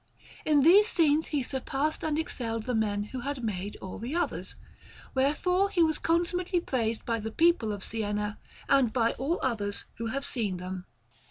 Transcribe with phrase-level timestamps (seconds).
[0.45, 4.55] In these scenes he surpassed and excelled the men who had made the others;
[5.13, 10.07] wherefore he was consummately praised by the people of Siena, and by all others who
[10.07, 10.85] have seen them.